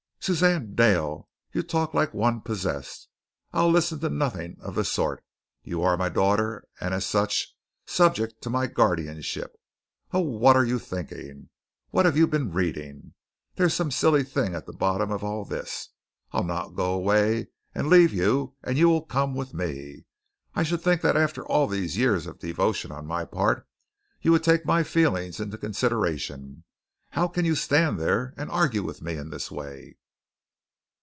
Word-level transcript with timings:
"Suzanne 0.23 0.75
Dale, 0.75 1.27
you 1.51 1.63
talk 1.63 1.95
like 1.95 2.13
one 2.13 2.41
possessed. 2.41 3.07
I'll 3.53 3.71
listen 3.71 3.99
to 4.01 4.09
nothing 4.11 4.55
of 4.59 4.75
the 4.75 4.83
sort. 4.85 5.23
You 5.63 5.81
are 5.81 5.97
my 5.97 6.09
daughter, 6.09 6.63
and 6.79 6.93
as 6.93 7.07
such, 7.07 7.55
subject 7.87 8.39
to 8.43 8.51
my 8.51 8.67
guardianship. 8.67 9.55
Of 10.11 10.23
what 10.27 10.55
are 10.55 10.63
you 10.63 10.77
thinking? 10.77 11.49
What 11.89 12.05
have 12.05 12.15
you 12.17 12.27
been 12.27 12.53
reading? 12.53 13.15
There's 13.55 13.73
some 13.73 13.89
silly 13.89 14.23
thing 14.23 14.53
at 14.53 14.67
the 14.67 14.73
bottom 14.73 15.09
of 15.09 15.23
all 15.23 15.43
this. 15.43 15.89
I'll 16.31 16.43
not 16.43 16.75
go 16.75 16.93
away 16.93 17.47
and 17.73 17.87
leave 17.89 18.13
you 18.13 18.53
and 18.63 18.77
you 18.77 18.89
will 18.89 19.01
come 19.01 19.33
with 19.33 19.55
me. 19.55 20.05
I 20.53 20.61
should 20.61 20.81
think 20.83 21.01
that 21.01 21.17
after 21.17 21.43
all 21.43 21.65
these 21.65 21.97
years 21.97 22.27
of 22.27 22.37
devotion 22.37 22.91
on 22.91 23.07
my 23.07 23.25
part, 23.25 23.67
you 24.21 24.31
would 24.33 24.43
take 24.43 24.67
my 24.67 24.83
feelings 24.83 25.39
into 25.39 25.57
consideration. 25.57 26.63
How 27.09 27.27
can 27.27 27.43
you 27.43 27.55
stand 27.55 27.97
there 27.99 28.35
and 28.37 28.51
argue 28.51 28.83
with 28.83 29.01
me 29.01 29.17
in 29.17 29.31
this 29.31 29.49
way?" 29.49 29.95